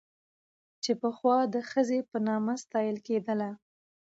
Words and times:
چې 0.83 0.91
پخوا 1.01 1.37
د 1.53 1.55
ښځې 1.69 1.99
په 2.11 2.17
نامه 2.27 2.53
ستايله 2.63 3.01
کېدله 3.07 3.49